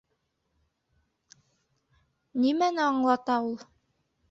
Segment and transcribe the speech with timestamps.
[2.47, 3.57] Нимәне аңлата ул?